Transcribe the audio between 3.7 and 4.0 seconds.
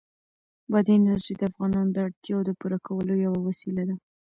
ده.